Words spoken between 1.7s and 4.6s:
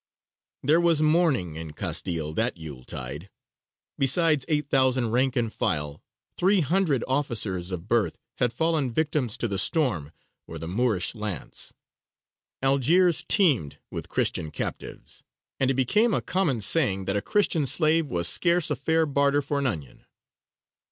Castile that Yuletide. Besides